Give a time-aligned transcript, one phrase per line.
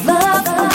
[0.00, 0.71] love.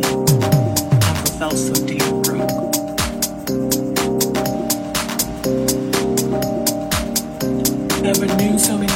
[0.00, 0.28] doing,
[1.02, 2.50] I felt so deep broke.
[8.02, 8.93] Never knew so many.